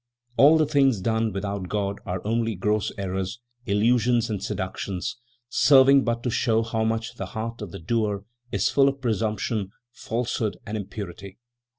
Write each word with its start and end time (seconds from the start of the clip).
"All 0.35 0.57
the 0.57 0.65
things 0.65 0.99
done 0.99 1.31
without 1.31 1.69
God 1.69 1.99
are 2.07 2.25
only 2.25 2.55
gross 2.55 2.91
errors, 2.97 3.39
illusions 3.67 4.31
and 4.31 4.41
seductions, 4.43 5.15
serving 5.47 6.03
but 6.03 6.23
to 6.23 6.31
show 6.31 6.63
how 6.63 6.83
much 6.83 7.17
the 7.17 7.27
heart 7.37 7.61
of 7.61 7.69
the 7.69 7.77
doer 7.77 8.25
is 8.51 8.71
full 8.71 8.89
of 8.89 8.99
presumption, 8.99 9.69
falsehood 9.93 10.57
and 10.65 10.75
impurity. 10.75 11.37